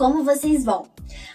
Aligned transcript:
como 0.00 0.24
vocês 0.24 0.64
vão? 0.64 0.86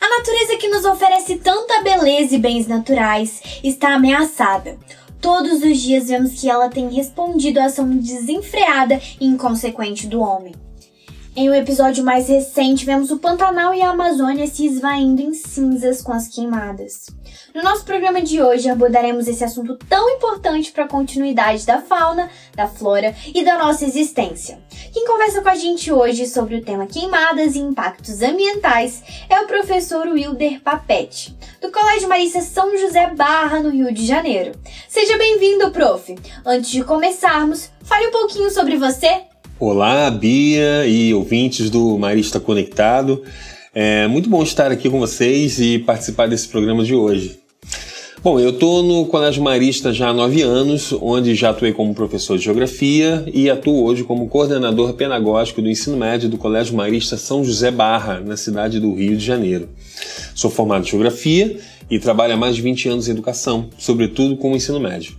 A 0.01 0.09
natureza 0.09 0.57
que 0.57 0.67
nos 0.67 0.85
oferece 0.85 1.35
tanta 1.35 1.83
beleza 1.83 2.33
e 2.33 2.39
bens 2.39 2.65
naturais 2.65 3.39
está 3.63 3.93
ameaçada. 3.93 4.75
Todos 5.21 5.61
os 5.61 5.77
dias 5.77 6.07
vemos 6.07 6.41
que 6.41 6.49
ela 6.49 6.67
tem 6.67 6.89
respondido 6.89 7.59
à 7.59 7.65
ação 7.65 7.87
desenfreada 7.87 8.99
e 9.21 9.27
inconsequente 9.27 10.07
do 10.07 10.19
homem. 10.19 10.55
Em 11.35 11.47
um 11.47 11.53
episódio 11.53 12.03
mais 12.03 12.27
recente, 12.27 12.87
vemos 12.87 13.11
o 13.11 13.19
Pantanal 13.19 13.71
e 13.71 13.83
a 13.83 13.91
Amazônia 13.91 14.47
se 14.47 14.65
esvaindo 14.65 15.21
em 15.21 15.35
cinzas 15.35 16.01
com 16.01 16.11
as 16.11 16.27
queimadas. 16.27 17.05
No 17.55 17.63
nosso 17.63 17.85
programa 17.85 18.21
de 18.21 18.41
hoje 18.41 18.67
abordaremos 18.67 19.29
esse 19.29 19.41
assunto 19.41 19.79
tão 19.87 20.09
importante 20.09 20.73
para 20.73 20.83
a 20.83 20.89
continuidade 20.89 21.65
da 21.65 21.79
fauna, 21.79 22.29
da 22.53 22.67
flora 22.67 23.15
e 23.33 23.45
da 23.45 23.57
nossa 23.57 23.85
existência. 23.85 24.59
Quem 24.91 25.07
conversa 25.07 25.41
com 25.41 25.47
a 25.47 25.55
gente 25.55 25.89
hoje 25.89 26.27
sobre 26.27 26.57
o 26.57 26.61
tema 26.61 26.85
queimadas 26.85 27.55
e 27.55 27.59
impactos 27.59 28.21
ambientais 28.21 29.01
é 29.29 29.39
o 29.39 29.47
professor 29.47 30.05
Wilder 30.05 30.59
Papete, 30.61 31.33
do 31.61 31.71
Colégio 31.71 32.09
Marista 32.09 32.41
São 32.41 32.77
José 32.77 33.13
Barra, 33.15 33.61
no 33.61 33.69
Rio 33.69 33.93
de 33.93 34.05
Janeiro. 34.05 34.51
Seja 34.89 35.17
bem-vindo, 35.17 35.71
prof! 35.71 36.13
Antes 36.45 36.69
de 36.69 36.83
começarmos, 36.83 37.71
fale 37.83 38.07
um 38.07 38.11
pouquinho 38.11 38.51
sobre 38.51 38.75
você 38.75 39.21
Olá, 39.57 40.11
Bia 40.11 40.85
e 40.85 41.13
ouvintes 41.13 41.69
do 41.69 41.97
Marista 41.97 42.37
Conectado. 42.37 43.23
É 43.73 44.07
muito 44.07 44.29
bom 44.29 44.43
estar 44.43 44.73
aqui 44.73 44.89
com 44.89 44.99
vocês 44.99 45.57
e 45.57 45.79
participar 45.79 46.27
desse 46.27 46.49
programa 46.49 46.83
de 46.83 46.93
hoje. 46.93 47.44
Bom, 48.25 48.39
eu 48.39 48.49
estou 48.49 48.81
no 48.81 49.05
Colégio 49.05 49.43
Marista 49.43 49.93
já 49.93 50.09
há 50.09 50.13
nove 50.13 50.41
anos, 50.41 50.91
onde 50.99 51.35
já 51.35 51.51
atuei 51.51 51.71
como 51.71 51.93
professor 51.93 52.39
de 52.39 52.43
Geografia 52.43 53.23
e 53.31 53.51
atuo 53.51 53.83
hoje 53.83 54.03
como 54.03 54.27
coordenador 54.27 54.93
pedagógico 54.93 55.61
do 55.61 55.69
ensino 55.69 55.95
médio 55.95 56.27
do 56.27 56.35
Colégio 56.35 56.75
Marista 56.75 57.17
São 57.17 57.43
José 57.45 57.69
Barra, 57.69 58.19
na 58.21 58.35
cidade 58.35 58.79
do 58.79 58.95
Rio 58.95 59.15
de 59.15 59.23
Janeiro. 59.23 59.69
Sou 60.33 60.49
formado 60.49 60.87
em 60.87 60.89
Geografia 60.89 61.59
e 61.87 61.99
trabalho 61.99 62.33
há 62.33 62.37
mais 62.37 62.55
de 62.55 62.63
20 62.63 62.89
anos 62.89 63.07
em 63.07 63.11
Educação, 63.11 63.69
sobretudo 63.77 64.35
com 64.37 64.53
o 64.53 64.55
ensino 64.55 64.79
médio. 64.79 65.13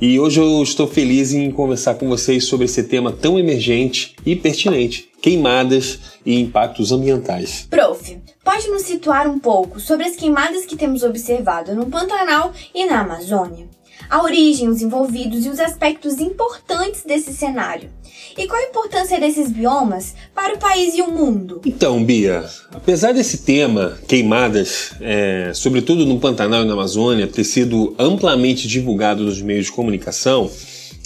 E 0.00 0.18
hoje 0.18 0.40
eu 0.40 0.62
estou 0.62 0.86
feliz 0.88 1.32
em 1.32 1.50
conversar 1.50 1.94
com 1.94 2.08
vocês 2.08 2.44
sobre 2.44 2.66
esse 2.66 2.82
tema 2.82 3.12
tão 3.12 3.38
emergente 3.38 4.16
e 4.26 4.34
pertinente: 4.34 5.08
queimadas 5.22 6.00
e 6.26 6.38
impactos 6.40 6.90
ambientais. 6.90 7.66
Prof, 7.70 8.18
pode 8.42 8.68
nos 8.68 8.82
situar 8.82 9.28
um 9.28 9.38
pouco 9.38 9.78
sobre 9.78 10.06
as 10.06 10.16
queimadas 10.16 10.66
que 10.66 10.76
temos 10.76 11.02
observado 11.02 11.74
no 11.74 11.86
Pantanal 11.86 12.52
e 12.74 12.84
na 12.86 13.00
Amazônia? 13.00 13.68
A 14.08 14.22
origem, 14.22 14.68
os 14.68 14.82
envolvidos 14.82 15.44
e 15.46 15.48
os 15.48 15.58
aspectos 15.60 16.18
importantes 16.20 17.02
desse 17.04 17.32
cenário. 17.32 17.90
E 18.36 18.46
qual 18.46 18.60
a 18.60 18.64
importância 18.64 19.18
desses 19.18 19.50
biomas 19.50 20.14
para 20.34 20.54
o 20.54 20.58
país 20.58 20.94
e 20.94 21.02
o 21.02 21.10
mundo? 21.10 21.60
Então, 21.64 22.02
Bia, 22.04 22.44
apesar 22.72 23.12
desse 23.12 23.38
tema, 23.38 23.98
queimadas, 24.08 24.92
é, 25.00 25.52
sobretudo 25.54 26.04
no 26.04 26.18
Pantanal 26.18 26.62
e 26.62 26.66
na 26.66 26.72
Amazônia, 26.72 27.26
ter 27.26 27.44
sido 27.44 27.94
amplamente 27.98 28.66
divulgado 28.66 29.22
nos 29.22 29.40
meios 29.40 29.66
de 29.66 29.72
comunicação, 29.72 30.50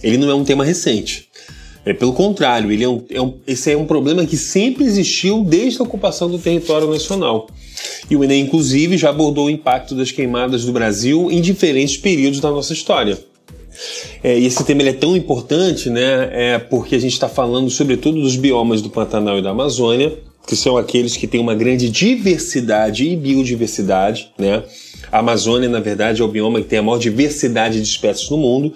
ele 0.02 0.17
não 0.17 0.30
é 0.30 0.34
um 0.34 0.45
tema 0.45 0.64
recente. 0.64 1.28
É, 1.84 1.92
pelo 1.92 2.12
contrário, 2.12 2.70
ele 2.70 2.84
é 2.84 2.88
um, 2.88 3.04
é 3.10 3.20
um, 3.20 3.34
esse 3.46 3.72
é 3.72 3.76
um 3.76 3.86
problema 3.86 4.26
que 4.26 4.36
sempre 4.36 4.84
existiu 4.84 5.44
desde 5.44 5.80
a 5.80 5.84
ocupação 5.84 6.30
do 6.30 6.38
território 6.38 6.88
nacional. 6.88 7.48
E 8.10 8.16
o 8.16 8.24
Enem, 8.24 8.42
inclusive, 8.42 8.96
já 8.96 9.10
abordou 9.10 9.46
o 9.46 9.50
impacto 9.50 9.94
das 9.94 10.11
queimadas 10.11 10.64
do 10.64 10.72
Brasil 10.72 11.30
em 11.30 11.40
diferentes 11.40 11.96
períodos 11.96 12.40
da 12.40 12.50
nossa 12.50 12.72
história. 12.72 13.18
É, 14.22 14.38
e 14.38 14.46
esse 14.46 14.64
tema 14.64 14.83
é 14.83 14.92
tão 14.92 15.17
importante, 15.17 15.88
né? 15.88 16.30
É 16.33 16.58
porque 16.58 16.96
a 16.96 16.98
gente 16.98 17.12
está 17.12 17.28
falando 17.28 17.70
sobretudo 17.70 18.20
dos 18.20 18.36
biomas 18.36 18.83
do 18.83 18.90
Pantanal 18.90 19.38
e 19.38 19.42
da 19.42 19.50
Amazônia, 19.50 20.18
que 20.46 20.56
são 20.56 20.77
aqueles 20.77 21.17
que 21.17 21.27
têm 21.27 21.40
uma 21.40 21.55
grande 21.55 21.88
diversidade 21.88 23.08
e 23.08 23.17
biodiversidade, 23.17 24.30
né? 24.38 24.64
A 25.11 25.20
Amazônia, 25.20 25.69
na 25.69 25.81
verdade, 25.81 26.20
é 26.20 26.25
o 26.25 26.29
bioma 26.29 26.61
que 26.61 26.67
tem 26.67 26.79
a 26.79 26.83
maior 26.83 26.98
diversidade 26.98 27.81
de 27.81 27.89
espécies 27.89 28.29
no 28.31 28.36
mundo, 28.36 28.73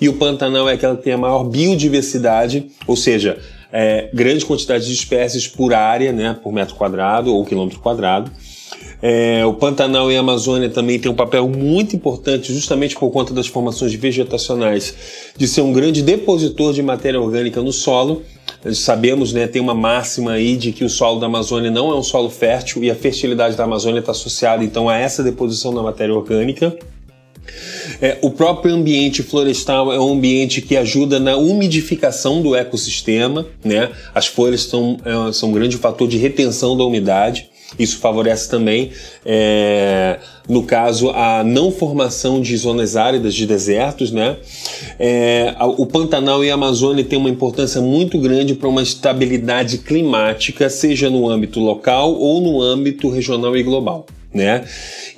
e 0.00 0.08
o 0.08 0.14
Pantanal 0.14 0.68
é 0.68 0.74
aquela 0.74 0.96
que 0.96 1.02
tem 1.02 1.12
a 1.12 1.18
maior 1.18 1.44
biodiversidade, 1.44 2.66
ou 2.86 2.96
seja, 2.96 3.38
é, 3.72 4.08
grande 4.12 4.44
quantidade 4.44 4.86
de 4.86 4.92
espécies 4.92 5.46
por 5.46 5.74
área, 5.74 6.12
né, 6.12 6.36
por 6.42 6.52
metro 6.52 6.74
quadrado 6.74 7.34
ou 7.34 7.44
quilômetro 7.44 7.80
quadrado. 7.80 8.30
É, 9.02 9.44
o 9.44 9.52
Pantanal 9.52 10.10
e 10.10 10.16
a 10.16 10.20
Amazônia 10.20 10.70
também 10.70 10.98
tem 10.98 11.10
um 11.10 11.14
papel 11.14 11.48
muito 11.48 11.94
importante, 11.94 12.52
justamente 12.52 12.96
por 12.96 13.10
conta 13.10 13.34
das 13.34 13.46
formações 13.46 13.92
vegetacionais, 13.94 14.94
de 15.36 15.46
ser 15.46 15.60
um 15.60 15.72
grande 15.72 16.02
depositor 16.02 16.72
de 16.72 16.82
matéria 16.82 17.20
orgânica 17.20 17.60
no 17.60 17.72
solo. 17.72 18.22
Sabemos, 18.74 19.32
né, 19.32 19.46
tem 19.46 19.60
uma 19.60 19.74
máxima 19.74 20.32
aí 20.32 20.56
de 20.56 20.72
que 20.72 20.84
o 20.84 20.88
solo 20.88 21.20
da 21.20 21.26
Amazônia 21.26 21.70
não 21.70 21.90
é 21.90 21.94
um 21.94 22.02
solo 22.02 22.30
fértil 22.30 22.82
e 22.82 22.90
a 22.90 22.94
fertilidade 22.94 23.56
da 23.56 23.64
Amazônia 23.64 24.00
está 24.00 24.12
associada 24.12 24.64
então 24.64 24.88
a 24.88 24.96
essa 24.96 25.22
deposição 25.22 25.74
da 25.74 25.82
matéria 25.82 26.14
orgânica. 26.14 26.76
É, 28.00 28.18
o 28.22 28.30
próprio 28.30 28.74
ambiente 28.74 29.22
florestal 29.22 29.92
é 29.92 30.00
um 30.00 30.12
ambiente 30.12 30.60
que 30.60 30.76
ajuda 30.76 31.20
na 31.20 31.36
umidificação 31.36 32.42
do 32.42 32.54
ecossistema, 32.54 33.46
né? 33.64 33.90
As 34.14 34.26
folhas 34.26 34.62
são, 34.62 34.98
é, 35.04 35.32
são 35.32 35.50
um 35.50 35.52
grande 35.52 35.76
fator 35.76 36.08
de 36.08 36.18
retenção 36.18 36.76
da 36.76 36.84
umidade. 36.84 37.48
Isso 37.78 37.98
favorece 37.98 38.48
também, 38.48 38.92
é, 39.24 40.18
no 40.48 40.62
caso, 40.62 41.10
a 41.10 41.42
não 41.44 41.70
formação 41.70 42.40
de 42.40 42.56
zonas 42.56 42.96
áridas, 42.96 43.34
de 43.34 43.46
desertos. 43.46 44.10
Né? 44.12 44.36
É, 44.98 45.54
o 45.60 45.84
Pantanal 45.84 46.44
e 46.44 46.50
a 46.50 46.54
Amazônia 46.54 47.04
têm 47.04 47.18
uma 47.18 47.28
importância 47.28 47.80
muito 47.80 48.18
grande 48.18 48.54
para 48.54 48.68
uma 48.68 48.82
estabilidade 48.82 49.78
climática, 49.78 50.70
seja 50.70 51.10
no 51.10 51.28
âmbito 51.28 51.60
local 51.60 52.14
ou 52.14 52.40
no 52.40 52.62
âmbito 52.62 53.10
regional 53.10 53.56
e 53.56 53.62
global. 53.62 54.06
Né? 54.32 54.64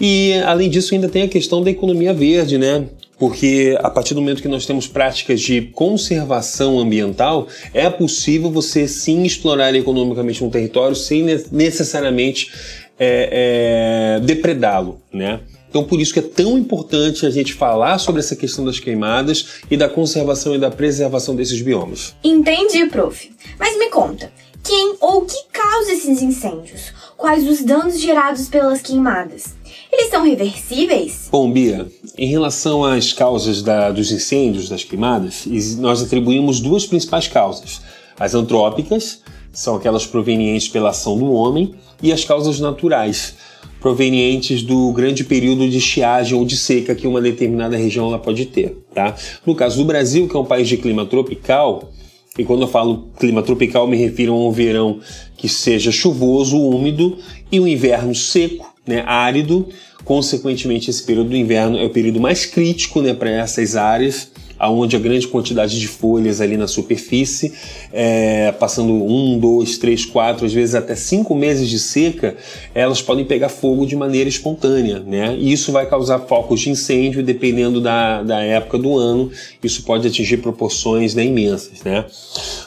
E 0.00 0.34
além 0.46 0.70
disso, 0.70 0.94
ainda 0.94 1.08
tem 1.08 1.22
a 1.22 1.28
questão 1.28 1.62
da 1.62 1.70
economia 1.70 2.14
verde, 2.14 2.56
né? 2.56 2.86
Porque 3.18 3.76
a 3.80 3.90
partir 3.90 4.14
do 4.14 4.20
momento 4.20 4.40
que 4.40 4.48
nós 4.48 4.64
temos 4.64 4.86
práticas 4.86 5.40
de 5.40 5.62
conservação 5.62 6.78
ambiental, 6.78 7.48
é 7.74 7.90
possível 7.90 8.50
você 8.50 8.86
sim 8.86 9.24
explorar 9.24 9.74
economicamente 9.74 10.44
um 10.44 10.50
território 10.50 10.94
sem 10.94 11.24
necessariamente 11.50 12.52
é, 12.98 14.18
é, 14.18 14.20
depredá-lo, 14.24 15.00
né? 15.12 15.40
Então, 15.68 15.84
por 15.84 16.00
isso 16.00 16.14
que 16.14 16.18
é 16.18 16.22
tão 16.22 16.56
importante 16.56 17.26
a 17.26 17.30
gente 17.30 17.52
falar 17.52 17.98
sobre 17.98 18.20
essa 18.20 18.34
questão 18.34 18.64
das 18.64 18.80
queimadas 18.80 19.60
e 19.70 19.76
da 19.76 19.88
conservação 19.88 20.54
e 20.54 20.58
da 20.58 20.70
preservação 20.70 21.36
desses 21.36 21.60
biomas. 21.60 22.16
Entendi, 22.24 22.86
prof. 22.86 23.30
Mas 23.58 23.78
me 23.78 23.90
conta, 23.90 24.32
quem 24.64 24.96
ou 24.98 25.18
o 25.18 25.26
que 25.26 25.36
causa 25.52 25.92
esses 25.92 26.22
incêndios? 26.22 26.92
Quais 27.18 27.46
os 27.46 27.62
danos 27.62 28.00
gerados 28.00 28.48
pelas 28.48 28.80
queimadas? 28.80 29.57
Eles 29.92 30.10
são 30.10 30.24
reversíveis? 30.24 31.28
Bom, 31.30 31.50
Bia, 31.50 31.86
em 32.16 32.28
relação 32.28 32.84
às 32.84 33.12
causas 33.12 33.62
da, 33.62 33.90
dos 33.90 34.12
incêndios, 34.12 34.68
das 34.68 34.84
queimadas, 34.84 35.46
nós 35.78 36.02
atribuímos 36.02 36.60
duas 36.60 36.86
principais 36.86 37.26
causas. 37.28 37.80
As 38.18 38.34
antrópicas, 38.34 39.20
são 39.52 39.76
aquelas 39.76 40.06
provenientes 40.06 40.68
pela 40.68 40.90
ação 40.90 41.18
do 41.18 41.32
homem, 41.32 41.74
e 42.02 42.12
as 42.12 42.24
causas 42.24 42.60
naturais, 42.60 43.34
provenientes 43.80 44.62
do 44.62 44.92
grande 44.92 45.24
período 45.24 45.68
de 45.68 45.78
estiagem 45.78 46.36
ou 46.36 46.44
de 46.44 46.56
seca 46.56 46.94
que 46.94 47.06
uma 47.06 47.20
determinada 47.20 47.76
região 47.76 48.06
ela 48.08 48.18
pode 48.18 48.46
ter. 48.46 48.76
Tá? 48.94 49.14
No 49.46 49.54
caso 49.54 49.78
do 49.78 49.84
Brasil, 49.84 50.28
que 50.28 50.36
é 50.36 50.38
um 50.38 50.44
país 50.44 50.68
de 50.68 50.76
clima 50.76 51.06
tropical, 51.06 51.90
e 52.38 52.44
quando 52.44 52.62
eu 52.62 52.68
falo 52.68 53.08
clima 53.18 53.42
tropical, 53.42 53.88
me 53.88 53.96
refiro 53.96 54.32
a 54.32 54.36
um 54.36 54.52
verão 54.52 55.00
que 55.36 55.48
seja 55.48 55.90
chuvoso, 55.90 56.56
úmido, 56.56 57.18
e 57.50 57.58
um 57.58 57.66
inverno 57.66 58.14
seco, 58.14 58.72
né, 58.88 59.04
árido. 59.06 59.68
Consequentemente, 60.04 60.90
esse 60.90 61.02
período 61.02 61.30
do 61.30 61.36
inverno 61.36 61.78
é 61.78 61.84
o 61.84 61.90
período 61.90 62.18
mais 62.18 62.46
crítico 62.46 63.02
né, 63.02 63.12
para 63.12 63.30
essas 63.30 63.76
áreas 63.76 64.30
aonde 64.58 64.96
a 64.96 64.98
grande 64.98 65.26
quantidade 65.28 65.78
de 65.78 65.86
folhas 65.86 66.40
ali 66.40 66.56
na 66.56 66.66
superfície, 66.66 67.52
é, 67.92 68.52
passando 68.52 68.92
um, 68.92 69.38
dois, 69.38 69.78
três, 69.78 70.04
quatro, 70.04 70.44
às 70.44 70.52
vezes 70.52 70.74
até 70.74 70.94
cinco 70.94 71.34
meses 71.34 71.68
de 71.68 71.78
seca, 71.78 72.36
elas 72.74 73.00
podem 73.00 73.24
pegar 73.24 73.48
fogo 73.48 73.86
de 73.86 73.94
maneira 73.94 74.28
espontânea, 74.28 75.00
né? 75.00 75.36
E 75.38 75.52
isso 75.52 75.70
vai 75.70 75.86
causar 75.86 76.20
focos 76.20 76.60
de 76.60 76.70
incêndio, 76.70 77.22
dependendo 77.22 77.80
da, 77.80 78.22
da 78.22 78.42
época 78.42 78.78
do 78.78 78.96
ano, 78.96 79.30
isso 79.62 79.82
pode 79.82 80.06
atingir 80.06 80.38
proporções 80.38 81.14
né, 81.14 81.24
imensas, 81.24 81.82
né? 81.84 82.04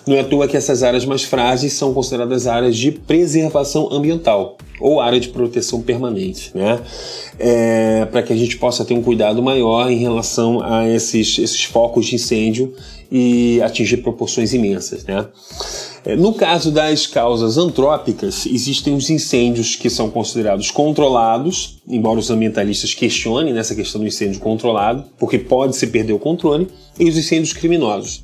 Não 0.07 0.15
é 0.15 0.21
à 0.21 0.23
toa 0.23 0.47
que 0.47 0.57
essas 0.57 0.83
áreas 0.83 1.05
mais 1.05 1.23
frágeis 1.23 1.73
são 1.73 1.93
consideradas 1.93 2.47
áreas 2.47 2.77
de 2.77 2.91
preservação 2.91 3.91
ambiental 3.91 4.57
ou 4.81 4.99
área 4.99 5.19
de 5.19 5.29
proteção 5.29 5.81
permanente, 5.81 6.51
né? 6.55 6.79
É, 7.39 8.05
para 8.05 8.23
que 8.23 8.33
a 8.33 8.35
gente 8.35 8.57
possa 8.57 8.83
ter 8.83 8.93
um 8.93 9.01
cuidado 9.01 9.41
maior 9.41 9.89
em 9.89 9.97
relação 9.97 10.61
a 10.63 10.87
esses, 10.89 11.37
esses 11.37 11.63
focos 11.63 11.80
de 12.01 12.15
incêndio 12.15 12.73
e 13.11 13.61
atingir 13.61 13.97
proporções 13.97 14.53
imensas, 14.53 15.03
né? 15.03 15.27
É, 16.03 16.15
no 16.15 16.33
caso 16.33 16.71
das 16.71 17.05
causas 17.05 17.57
antrópicas, 17.57 18.45
existem 18.45 18.95
os 18.95 19.09
incêndios 19.09 19.75
que 19.75 19.89
são 19.89 20.09
considerados 20.09 20.71
controlados, 20.71 21.79
embora 21.87 22.19
os 22.19 22.31
ambientalistas 22.31 22.93
questionem 22.93 23.53
nessa 23.53 23.75
questão 23.75 24.01
do 24.01 24.07
incêndio 24.07 24.39
controlado, 24.39 25.05
porque 25.19 25.37
pode 25.37 25.75
se 25.75 25.87
perder 25.87 26.13
o 26.13 26.19
controle, 26.19 26.67
e 26.99 27.07
os 27.07 27.17
incêndios 27.17 27.53
criminosos. 27.53 28.23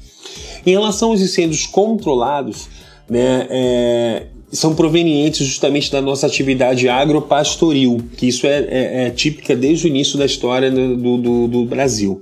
Em 0.66 0.72
relação 0.72 1.12
aos 1.12 1.22
incêndios 1.22 1.66
controlados, 1.68 2.68
né, 3.10 3.48
é, 3.50 4.28
são 4.52 4.74
provenientes 4.74 5.46
justamente 5.46 5.92
da 5.92 6.02
nossa 6.02 6.26
atividade 6.26 6.88
agropastoril, 6.88 8.02
que 8.16 8.28
isso 8.28 8.48
é, 8.48 8.60
é, 8.70 9.08
é 9.08 9.10
típica 9.10 9.56
desde 9.56 9.86
o 9.86 9.90
início 9.90 10.18
da 10.18 10.26
história 10.26 10.72
do, 10.72 11.18
do, 11.18 11.48
do, 11.48 11.66
Brasil. 11.66 12.22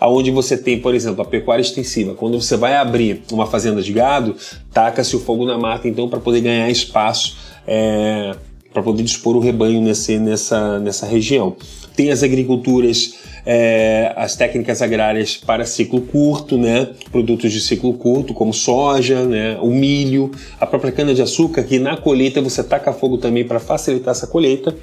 Onde 0.00 0.30
você 0.30 0.56
tem, 0.56 0.78
por 0.78 0.94
exemplo, 0.94 1.22
a 1.22 1.24
pecuária 1.24 1.62
extensiva. 1.62 2.14
Quando 2.14 2.40
você 2.40 2.56
vai 2.56 2.76
abrir 2.76 3.22
uma 3.32 3.46
fazenda 3.46 3.80
de 3.80 3.92
gado, 3.92 4.36
taca-se 4.72 5.16
o 5.16 5.20
fogo 5.20 5.46
na 5.46 5.56
mata, 5.56 5.88
então, 5.88 6.08
para 6.08 6.20
poder 6.20 6.42
ganhar 6.42 6.68
espaço, 6.68 7.36
é, 7.66 8.36
para 8.72 8.82
poder 8.82 9.02
dispor 9.02 9.36
o 9.36 9.40
rebanho 9.40 9.80
nesse, 9.80 10.18
nessa, 10.18 10.78
nessa 10.78 11.06
região. 11.06 11.56
Tem 11.94 12.10
as 12.10 12.22
agriculturas 12.22 13.14
é, 13.44 14.12
as 14.16 14.36
técnicas 14.36 14.80
agrárias 14.82 15.36
para 15.36 15.64
ciclo 15.64 16.00
curto, 16.00 16.56
né? 16.56 16.88
produtos 17.10 17.52
de 17.52 17.60
ciclo 17.60 17.92
curto, 17.94 18.32
como 18.32 18.52
soja, 18.52 19.24
né? 19.24 19.58
o 19.60 19.68
milho, 19.68 20.30
a 20.60 20.66
própria 20.66 20.92
cana-de-açúcar, 20.92 21.64
que 21.64 21.78
na 21.78 21.96
colheita 21.96 22.40
você 22.40 22.62
taca 22.62 22.92
fogo 22.92 23.18
também 23.18 23.44
para 23.44 23.58
facilitar 23.58 24.12
essa 24.12 24.26
colheita. 24.26 24.74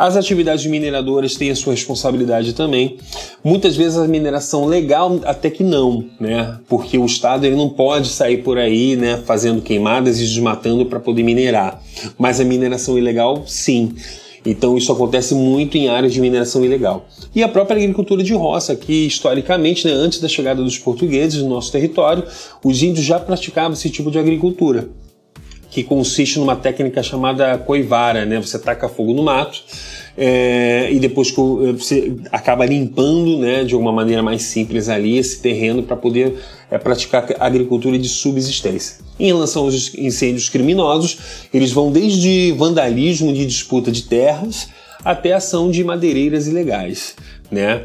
As 0.00 0.16
atividades 0.16 0.64
mineradoras 0.64 1.34
têm 1.34 1.50
a 1.50 1.54
sua 1.54 1.74
responsabilidade 1.74 2.54
também. 2.54 2.96
Muitas 3.44 3.76
vezes 3.76 3.98
a 3.98 4.08
mineração 4.08 4.64
legal 4.64 5.20
até 5.26 5.50
que 5.50 5.62
não, 5.62 6.06
né? 6.18 6.58
Porque 6.66 6.96
o 6.96 7.04
Estado 7.04 7.44
ele 7.44 7.54
não 7.54 7.68
pode 7.68 8.08
sair 8.08 8.38
por 8.38 8.56
aí, 8.56 8.96
né, 8.96 9.22
fazendo 9.26 9.60
queimadas 9.60 10.18
e 10.18 10.22
desmatando 10.22 10.86
para 10.86 10.98
poder 10.98 11.22
minerar. 11.22 11.82
Mas 12.16 12.40
a 12.40 12.44
mineração 12.44 12.96
ilegal, 12.96 13.42
sim. 13.46 13.92
Então 14.42 14.74
isso 14.74 14.90
acontece 14.90 15.34
muito 15.34 15.76
em 15.76 15.88
áreas 15.88 16.14
de 16.14 16.20
mineração 16.22 16.64
ilegal. 16.64 17.06
E 17.34 17.42
a 17.42 17.48
própria 17.48 17.76
agricultura 17.76 18.22
de 18.22 18.32
roça, 18.32 18.74
que 18.74 19.06
historicamente, 19.06 19.86
né, 19.86 19.92
antes 19.92 20.18
da 20.18 20.28
chegada 20.28 20.64
dos 20.64 20.78
portugueses 20.78 21.42
no 21.42 21.50
nosso 21.50 21.70
território, 21.70 22.24
os 22.64 22.82
índios 22.82 23.04
já 23.04 23.20
praticavam 23.20 23.74
esse 23.74 23.90
tipo 23.90 24.10
de 24.10 24.18
agricultura, 24.18 24.88
que 25.70 25.84
consiste 25.84 26.38
numa 26.38 26.56
técnica 26.56 27.02
chamada 27.02 27.56
coivara, 27.56 28.26
né? 28.26 28.40
Você 28.40 28.58
taca 28.58 28.88
fogo 28.88 29.14
no 29.14 29.22
mato 29.22 29.62
é, 30.16 30.88
e 30.90 30.98
depois 30.98 31.30
você 31.30 32.14
acaba 32.32 32.66
limpando, 32.66 33.38
né, 33.38 33.64
de 33.64 33.74
alguma 33.74 33.92
maneira 33.92 34.22
mais 34.22 34.42
simples 34.42 34.88
ali 34.88 35.16
esse 35.16 35.40
terreno 35.40 35.82
para 35.82 35.96
poder 35.96 36.34
é, 36.70 36.76
praticar 36.76 37.26
agricultura 37.38 37.98
de 37.98 38.08
subsistência. 38.08 38.96
Em 39.18 39.26
relação 39.26 39.64
aos 39.64 39.94
incêndios 39.94 40.48
criminosos, 40.48 41.18
eles 41.54 41.70
vão 41.70 41.92
desde 41.92 42.52
vandalismo 42.52 43.32
de 43.32 43.46
disputa 43.46 43.92
de 43.92 44.02
terras 44.02 44.68
até 45.04 45.32
ação 45.32 45.70
de 45.70 45.82
madeireiras 45.82 46.46
ilegais, 46.46 47.14
né? 47.50 47.84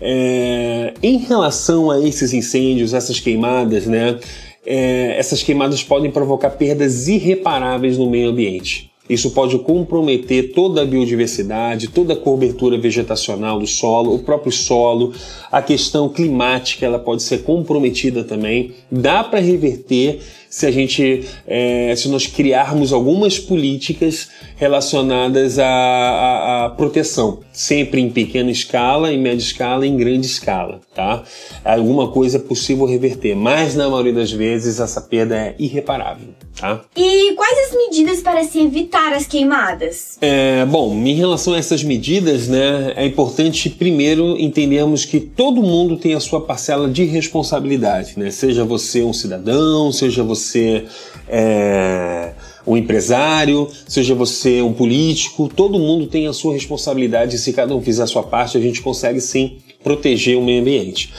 É, 0.00 0.92
em 1.02 1.18
relação 1.18 1.90
a 1.90 2.06
esses 2.06 2.34
incêndios, 2.34 2.92
essas 2.92 3.18
queimadas, 3.18 3.86
né? 3.86 4.18
É, 4.64 5.16
essas 5.18 5.42
queimadas 5.42 5.82
podem 5.82 6.10
provocar 6.10 6.50
perdas 6.50 7.08
irreparáveis 7.08 7.96
no 7.96 8.10
meio 8.10 8.30
ambiente. 8.30 8.90
Isso 9.10 9.32
pode 9.32 9.58
comprometer 9.58 10.52
toda 10.52 10.82
a 10.82 10.84
biodiversidade, 10.84 11.88
toda 11.88 12.12
a 12.12 12.16
cobertura 12.16 12.78
vegetacional 12.78 13.58
do 13.58 13.66
solo, 13.66 14.14
o 14.14 14.20
próprio 14.20 14.52
solo, 14.52 15.12
a 15.50 15.60
questão 15.60 16.08
climática 16.08 16.86
ela 16.86 16.98
pode 16.98 17.24
ser 17.24 17.42
comprometida 17.42 18.22
também. 18.22 18.72
Dá 18.88 19.24
para 19.24 19.40
reverter 19.40 20.20
se 20.50 20.66
a 20.66 20.70
gente, 20.72 21.24
é, 21.46 21.94
se 21.96 22.08
nós 22.08 22.26
criarmos 22.26 22.92
algumas 22.92 23.38
políticas 23.38 24.28
relacionadas 24.56 25.60
à, 25.60 25.64
à, 25.64 26.66
à, 26.66 26.70
proteção, 26.70 27.38
sempre 27.52 28.00
em 28.00 28.10
pequena 28.10 28.50
escala, 28.50 29.12
em 29.12 29.18
média 29.18 29.38
escala, 29.38 29.86
em 29.86 29.96
grande 29.96 30.26
escala, 30.26 30.80
tá? 30.92 31.22
Alguma 31.64 32.08
coisa 32.08 32.38
é 32.38 32.40
possível 32.40 32.84
reverter, 32.84 33.36
mas 33.36 33.76
na 33.76 33.88
maioria 33.88 34.12
das 34.12 34.32
vezes 34.32 34.80
essa 34.80 35.00
perda 35.00 35.36
é 35.36 35.54
irreparável, 35.56 36.30
tá? 36.58 36.80
E 36.96 37.32
quais 37.34 37.68
as 37.68 37.76
medidas 37.76 38.20
para 38.20 38.42
se 38.42 38.58
evitar 38.58 39.12
as 39.12 39.28
queimadas? 39.28 40.18
É, 40.20 40.64
bom, 40.66 40.92
em 40.94 41.14
relação 41.14 41.54
a 41.54 41.58
essas 41.58 41.84
medidas, 41.84 42.48
né, 42.48 42.92
é 42.96 43.06
importante 43.06 43.70
primeiro 43.70 44.36
entendermos 44.36 45.04
que 45.04 45.20
todo 45.20 45.62
mundo 45.62 45.96
tem 45.96 46.14
a 46.14 46.20
sua 46.20 46.40
parcela 46.40 46.90
de 46.90 47.04
responsabilidade, 47.04 48.14
né? 48.16 48.32
Seja 48.32 48.64
você 48.64 49.02
um 49.04 49.12
cidadão, 49.12 49.92
seja 49.92 50.24
você 50.24 50.39
é, 51.28 52.32
um 52.66 52.76
empresário, 52.76 53.68
seja 53.86 54.14
você 54.14 54.62
um 54.62 54.72
político, 54.72 55.48
todo 55.48 55.78
mundo 55.78 56.06
tem 56.06 56.26
a 56.26 56.32
sua 56.32 56.54
responsabilidade. 56.54 57.36
E 57.36 57.38
se 57.38 57.52
cada 57.52 57.74
um 57.74 57.82
fizer 57.82 58.02
a 58.02 58.06
sua 58.06 58.22
parte, 58.22 58.56
a 58.56 58.60
gente 58.60 58.82
consegue 58.82 59.20
sim 59.20 59.58
proteger 59.82 60.36
o 60.36 60.42
meio 60.42 60.60
ambiente. 60.60 61.12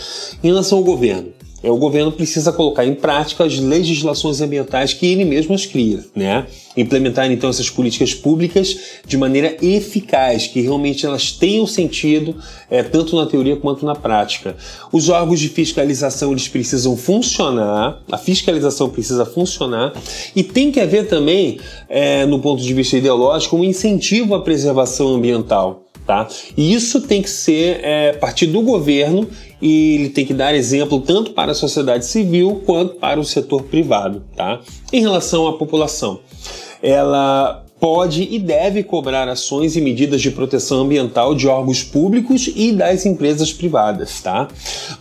Em 0.44 0.47
relação 0.47 0.77
ao 0.77 0.83
governo, 0.83 1.33
o 1.69 1.78
governo 1.78 2.12
precisa 2.12 2.52
colocar 2.52 2.86
em 2.86 2.96
prática 2.96 3.44
as 3.44 3.60
legislações 3.60 4.42
ambientais 4.42 4.94
que 4.94 5.06
ele 5.06 5.24
mesmo 5.24 5.54
as 5.54 5.66
cria, 5.66 6.04
né? 6.16 6.48
Implementar 6.75 7.31
então 7.31 7.50
essas 7.50 7.69
políticas 7.69 8.13
públicas 8.13 8.78
de 9.06 9.18
maneira 9.18 9.56
eficaz, 9.62 10.48
que 10.48 10.62
realmente 10.62 11.06
elas 11.06 11.31
tenham 11.31 11.68
sentido 11.68 12.36
é, 12.69 12.81
tanto 12.81 13.16
na 13.16 13.25
teoria 13.25 13.56
quanto 13.56 13.86
na 13.86 13.94
prática. 13.94 14.56
Os 14.92 15.10
órgãos 15.10 15.40
de 15.40 15.50
fiscalização 15.50 16.31
eles 16.31 16.48
precisam 16.48 16.98
funcionar, 16.98 18.02
a 18.12 18.18
fiscalização 18.18 18.90
precisa 18.90 19.25
funcionar 19.25 19.94
e 20.36 20.44
tem 20.44 20.72
que 20.72 20.80
haver 20.80 21.08
também, 21.08 21.60
é, 21.88 22.25
no 22.25 22.40
ponto 22.40 22.63
de 22.63 22.74
vista 22.74 22.98
ideológico, 22.98 23.56
um 23.56 23.63
incentivo 23.63 24.34
à 24.34 24.42
preservação 24.42 25.10
ambiental. 25.10 25.86
Tá? 26.06 26.28
E 26.58 26.74
isso 26.74 27.02
tem 27.02 27.22
que 27.22 27.30
ser 27.30 27.80
é, 27.84 28.13
partir 28.13 28.48
do 28.48 28.62
governo 28.62 29.28
e 29.62 29.96
ele 29.96 30.10
tem 30.10 30.25
que 30.25 30.34
dar 30.34 30.56
exemplo 30.56 31.00
tanto 31.02 31.31
para 31.31 31.52
a 31.52 31.56
sociedade 31.56 32.06
civil 32.06 32.63
quanto 32.66 32.96
para 32.96 33.19
o 33.19 33.24
setor 33.24 33.63
privado. 33.63 34.24
Tá? 34.36 34.60
Em 34.92 35.02
relação 35.02 35.48
à 35.48 35.54
população, 35.58 36.19
ela 36.81 37.63
pode 37.81 38.28
e 38.30 38.38
deve 38.38 38.83
cobrar 38.83 39.28
ações 39.28 39.75
e 39.75 39.81
medidas 39.81 40.22
de 40.22 40.30
proteção 40.30 40.81
ambiental 40.81 41.33
de 41.33 41.48
órgãos 41.48 41.83
públicos 41.83 42.48
e 42.56 42.72
das 42.72 43.07
empresas 43.07 43.51
privadas, 43.51 44.22
tá? 44.22 44.48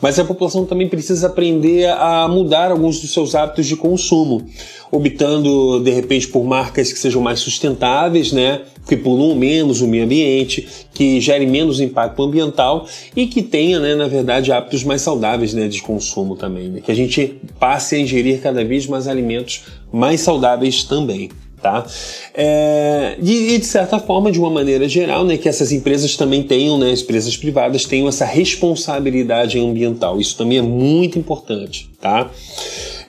Mas 0.00 0.18
a 0.18 0.24
população 0.24 0.64
também 0.64 0.88
precisa 0.88 1.26
aprender 1.26 1.90
a 1.90 2.26
mudar 2.26 2.70
alguns 2.70 2.98
dos 2.98 3.12
seus 3.12 3.34
hábitos 3.34 3.66
de 3.66 3.76
consumo, 3.76 4.46
optando 4.90 5.78
de 5.80 5.90
repente 5.90 6.26
por 6.28 6.42
marcas 6.42 6.90
que 6.90 6.98
sejam 6.98 7.20
mais 7.20 7.40
sustentáveis, 7.40 8.32
né? 8.32 8.62
Que 8.88 8.96
poluam 8.96 9.34
menos 9.36 9.82
o 9.82 9.86
meio 9.86 10.04
ambiente, 10.04 10.66
que 10.94 11.20
gerem 11.20 11.46
menos 11.46 11.80
impacto 11.80 12.22
ambiental 12.22 12.86
e 13.14 13.26
que 13.26 13.42
tenha, 13.42 13.78
né, 13.78 13.94
na 13.94 14.08
verdade, 14.08 14.52
hábitos 14.52 14.84
mais 14.84 15.02
saudáveis 15.02 15.52
né, 15.52 15.68
de 15.68 15.82
consumo 15.82 16.34
também. 16.34 16.70
Né? 16.70 16.80
Que 16.80 16.90
a 16.90 16.96
gente 16.96 17.36
passe 17.60 17.94
a 17.94 17.98
ingerir 17.98 18.40
cada 18.40 18.64
vez 18.64 18.86
mais 18.86 19.06
alimentos 19.06 19.64
mais 19.92 20.22
saudáveis 20.22 20.82
também 20.82 21.28
tá? 21.60 21.86
É, 22.34 23.16
e, 23.22 23.58
de 23.58 23.66
certa 23.66 23.98
forma, 23.98 24.30
de 24.30 24.38
uma 24.38 24.50
maneira 24.50 24.88
geral, 24.88 25.24
né, 25.24 25.36
que 25.36 25.48
essas 25.48 25.72
empresas 25.72 26.16
também 26.16 26.42
tenham, 26.42 26.78
né, 26.78 26.90
as 26.92 27.02
empresas 27.02 27.36
privadas 27.36 27.84
tenham 27.84 28.08
essa 28.08 28.24
responsabilidade 28.24 29.58
ambiental. 29.58 30.20
Isso 30.20 30.36
também 30.36 30.58
é 30.58 30.62
muito 30.62 31.18
importante, 31.18 31.88
tá? 32.00 32.30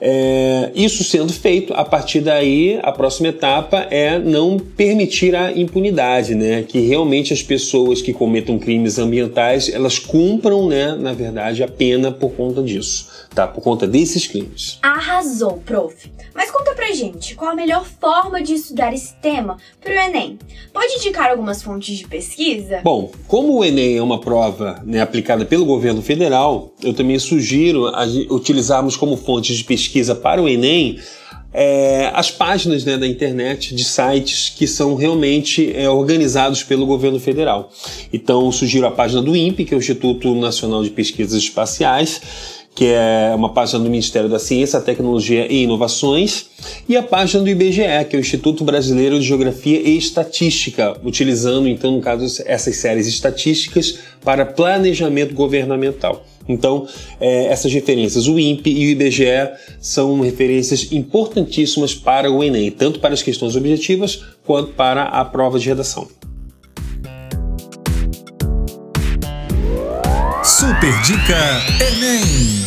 É, 0.04 0.72
isso 0.74 1.04
sendo 1.04 1.32
feito, 1.32 1.72
a 1.74 1.84
partir 1.84 2.20
daí, 2.22 2.80
a 2.82 2.90
próxima 2.90 3.28
etapa 3.28 3.86
é 3.88 4.18
não 4.18 4.58
permitir 4.58 5.36
a 5.36 5.52
impunidade, 5.52 6.34
né? 6.34 6.64
Que 6.64 6.80
realmente 6.80 7.32
as 7.32 7.40
pessoas 7.40 8.02
que 8.02 8.12
cometam 8.12 8.58
crimes 8.58 8.98
ambientais, 8.98 9.68
elas 9.72 10.00
cumpram, 10.00 10.66
né, 10.66 10.96
na 10.96 11.12
verdade, 11.12 11.62
a 11.62 11.68
pena 11.68 12.10
por 12.10 12.32
conta 12.32 12.64
disso, 12.64 13.06
tá? 13.32 13.46
Por 13.46 13.62
conta 13.62 13.86
desses 13.86 14.26
crimes. 14.26 14.80
Arrasou, 14.82 15.62
prof. 15.64 16.10
Mas 16.34 16.50
conta 16.50 16.72
pra 16.74 16.90
gente, 16.92 17.36
qual 17.36 17.52
a 17.52 17.54
melhor 17.54 17.84
forma 17.84 18.42
de 18.42 18.54
estudar 18.54 18.92
esse 18.92 19.14
tema 19.20 19.56
pro 19.80 19.92
Enem? 19.92 20.36
Pode 20.72 20.94
indicar 20.94 21.30
algumas 21.30 21.62
fontes 21.62 21.96
de 21.96 22.08
pesquisa? 22.08 22.80
Bom, 22.82 23.12
como 23.28 23.58
o 23.58 23.64
Enem 23.64 23.98
é 23.98 24.02
uma 24.02 24.18
prova 24.18 24.82
né, 24.84 25.00
aplicada 25.00 25.44
pelo 25.44 25.64
governo 25.64 26.02
federal, 26.02 26.72
eu 26.82 26.92
também 26.92 27.18
sugiro 27.20 27.92
utilizarmos 28.30 28.96
como 28.96 29.16
fontes 29.16 29.58
de 29.58 29.64
pesquisa 29.64 29.91
pesquisa 29.92 30.14
para 30.14 30.42
o 30.42 30.48
Enem 30.48 30.98
é, 31.54 32.10
as 32.14 32.30
páginas 32.30 32.82
né, 32.82 32.96
da 32.96 33.06
internet 33.06 33.74
de 33.74 33.84
sites 33.84 34.48
que 34.48 34.66
são 34.66 34.94
realmente 34.94 35.70
é, 35.76 35.86
organizados 35.86 36.62
pelo 36.62 36.86
governo 36.86 37.20
federal. 37.20 37.70
Então, 38.10 38.50
sugiro 38.50 38.86
a 38.86 38.90
página 38.90 39.20
do 39.20 39.36
INPE, 39.36 39.66
que 39.66 39.74
é 39.74 39.76
o 39.76 39.80
Instituto 39.80 40.34
Nacional 40.34 40.82
de 40.82 40.88
Pesquisas 40.88 41.34
Espaciais, 41.34 42.22
que 42.74 42.86
é 42.86 43.34
uma 43.36 43.52
página 43.52 43.80
do 43.80 43.90
Ministério 43.90 44.30
da 44.30 44.38
Ciência, 44.38 44.80
Tecnologia 44.80 45.46
e 45.52 45.64
Inovações, 45.64 46.46
e 46.88 46.96
a 46.96 47.02
página 47.02 47.42
do 47.42 47.50
IBGE, 47.50 47.82
que 48.08 48.16
é 48.16 48.18
o 48.18 48.20
Instituto 48.20 48.64
Brasileiro 48.64 49.20
de 49.20 49.26
Geografia 49.26 49.78
e 49.78 49.98
Estatística, 49.98 50.98
utilizando, 51.04 51.68
então, 51.68 51.92
no 51.92 52.00
caso, 52.00 52.42
essas 52.46 52.76
séries 52.76 53.06
estatísticas 53.06 53.98
para 54.24 54.46
planejamento 54.46 55.34
governamental. 55.34 56.24
Então, 56.48 56.86
é, 57.20 57.46
essas 57.46 57.72
referências, 57.72 58.26
o 58.26 58.38
INPE 58.38 58.70
e 58.70 58.86
o 58.86 58.90
IBGE, 58.90 59.52
são 59.80 60.20
referências 60.20 60.90
importantíssimas 60.92 61.94
para 61.94 62.30
o 62.30 62.42
Enem, 62.42 62.70
tanto 62.70 63.00
para 63.00 63.14
as 63.14 63.22
questões 63.22 63.56
objetivas 63.56 64.24
quanto 64.44 64.72
para 64.72 65.04
a 65.04 65.24
prova 65.24 65.58
de 65.58 65.68
redação. 65.68 66.08
Super 70.44 71.00
Dica 71.02 71.38
Enem! 71.80 72.62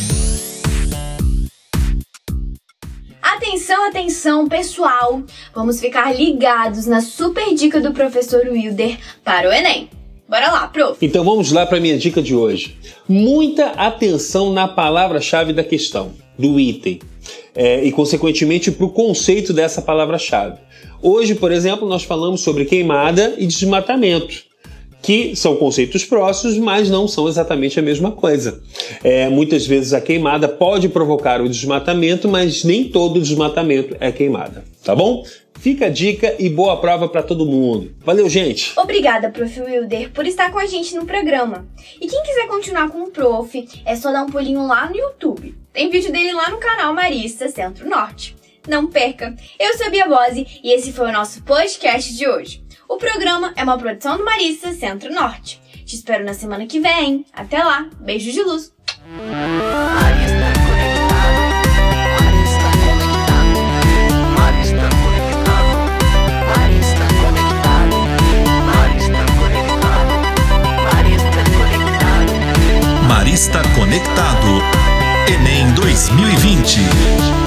Atenção, 3.21 3.87
atenção, 3.87 4.47
pessoal! 4.47 5.23
Vamos 5.53 5.79
ficar 5.79 6.15
ligados 6.15 6.85
na 6.85 7.01
super 7.01 7.53
dica 7.53 7.81
do 7.81 7.91
professor 7.91 8.47
Wilder 8.47 8.97
para 9.23 9.49
o 9.49 9.51
Enem. 9.51 9.89
Bora 10.27 10.51
lá, 10.51 10.67
prof! 10.67 10.97
Então 11.05 11.23
vamos 11.23 11.51
lá 11.51 11.67
para 11.67 11.79
minha 11.79 11.97
dica 11.97 12.19
de 12.19 12.35
hoje. 12.35 12.75
Muita 13.07 13.67
atenção 13.71 14.51
na 14.51 14.67
palavra-chave 14.67 15.53
da 15.53 15.63
questão, 15.63 16.13
do 16.37 16.59
item, 16.59 16.99
é, 17.53 17.83
e 17.83 17.91
consequentemente 17.91 18.71
para 18.71 18.85
o 18.85 18.89
conceito 18.89 19.53
dessa 19.53 19.83
palavra-chave. 19.83 20.57
Hoje, 20.99 21.35
por 21.35 21.51
exemplo, 21.51 21.87
nós 21.87 22.03
falamos 22.03 22.41
sobre 22.41 22.65
queimada 22.65 23.35
e 23.37 23.45
desmatamento 23.45 24.43
que 25.05 25.35
são 25.35 25.55
conceitos 25.55 26.03
próximos, 26.03 26.57
mas 26.57 26.89
não 26.89 27.07
são 27.07 27.27
exatamente 27.27 27.79
a 27.79 27.83
mesma 27.83 28.11
coisa. 28.11 28.59
É, 29.03 29.29
muitas 29.29 29.67
vezes 29.67 29.93
a 29.93 30.01
queimada 30.01 30.47
pode 30.47 30.89
provocar 30.89 31.39
o 31.41 31.47
desmatamento, 31.47 32.27
mas 32.27 32.63
nem 32.63 32.85
todo 32.85 33.21
desmatamento 33.21 33.95
é 33.99 34.11
queimada, 34.11 34.63
tá 34.83 34.95
bom? 34.95 35.23
Fica 35.65 35.87
a 35.87 35.89
dica 35.89 36.35
e 36.37 36.47
boa 36.47 36.79
prova 36.79 37.09
para 37.09 37.23
todo 37.23 37.43
mundo. 37.43 37.95
Valeu, 38.01 38.29
gente! 38.29 38.71
Obrigada, 38.77 39.31
Prof. 39.31 39.61
Wilder, 39.61 40.11
por 40.11 40.27
estar 40.27 40.51
com 40.51 40.59
a 40.59 40.67
gente 40.67 40.93
no 40.93 41.07
programa. 41.07 41.67
E 41.99 42.07
quem 42.07 42.21
quiser 42.21 42.45
continuar 42.45 42.87
com 42.91 43.01
o 43.01 43.09
Prof, 43.09 43.67
é 43.83 43.95
só 43.95 44.11
dar 44.11 44.21
um 44.21 44.29
pulinho 44.29 44.67
lá 44.67 44.87
no 44.87 44.95
YouTube. 44.95 45.57
Tem 45.73 45.89
vídeo 45.89 46.11
dele 46.11 46.33
lá 46.33 46.51
no 46.51 46.59
canal 46.59 46.93
Marista 46.93 47.49
Centro 47.49 47.89
Norte. 47.89 48.35
Não 48.67 48.85
perca! 48.85 49.35
Eu 49.59 49.75
sou 49.75 49.87
a 49.87 49.89
Bia 49.89 50.07
Bose 50.07 50.45
e 50.63 50.71
esse 50.71 50.93
foi 50.93 51.09
o 51.09 51.11
nosso 51.11 51.41
podcast 51.41 52.15
de 52.15 52.27
hoje. 52.27 52.63
O 52.87 52.97
programa 52.97 53.51
é 53.55 53.63
uma 53.63 53.79
produção 53.79 54.19
do 54.19 54.23
Marista 54.23 54.71
Centro 54.71 55.11
Norte. 55.11 55.59
Te 55.83 55.95
espero 55.95 56.23
na 56.23 56.35
semana 56.35 56.67
que 56.67 56.79
vem. 56.79 57.25
Até 57.33 57.57
lá. 57.63 57.89
Beijo 58.01 58.31
de 58.31 58.43
luz. 58.43 58.71
Marista 73.35 73.61
Conectado. 73.75 74.61
Enem 75.27 75.73
2020. 75.73 77.44